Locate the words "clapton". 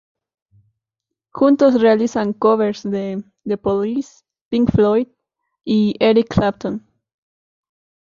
6.29-6.83